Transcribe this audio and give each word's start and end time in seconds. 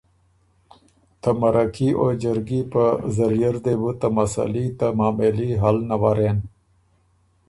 ته 1.21 1.29
مرکي 1.41 1.89
او 2.01 2.07
جرګي 2.21 2.61
په 2.73 2.83
ذریعه 3.17 3.49
ر 3.55 3.57
دې 3.65 3.73
بُو 3.79 3.91
ته 4.01 4.07
مسئلي 4.17 4.65
ته 4.79 4.87
معامېلي 4.97 5.49
حل 5.61 5.77
نَورېن۔ 5.89 6.37